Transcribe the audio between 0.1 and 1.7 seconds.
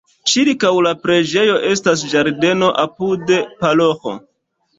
Ĉirkaŭ la preĝejo